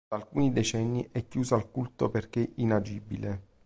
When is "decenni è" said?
0.51-1.27